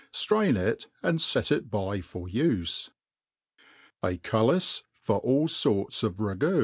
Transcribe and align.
Strain 0.11 0.57
it, 0.57 0.87
and 1.03 1.21
fet 1.21 1.51
it 1.51 1.69
by 1.69 2.01
for 2.01 2.25
ufe. 2.27 2.89
•'^ 2.89 2.89
A 4.03 4.17
Cullis 4.17 4.81
for 4.99 5.19
all 5.19 5.47
Sorts 5.47 6.01
of 6.01 6.15
Ragoo. 6.19 6.59